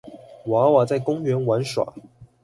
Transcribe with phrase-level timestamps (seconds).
[0.47, 1.93] 娃娃在公園玩耍